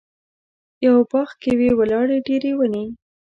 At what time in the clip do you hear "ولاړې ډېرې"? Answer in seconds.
1.79-2.51